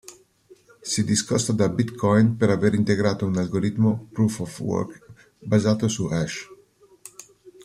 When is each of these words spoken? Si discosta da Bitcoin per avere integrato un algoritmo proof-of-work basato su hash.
Si 0.91 1.01
discosta 1.11 1.51
da 1.53 1.69
Bitcoin 1.69 2.35
per 2.35 2.49
avere 2.49 2.75
integrato 2.75 3.27
un 3.27 3.37
algoritmo 3.37 4.07
proof-of-work 4.11 4.99
basato 5.41 5.87
su 5.87 6.07
hash. 6.07 6.37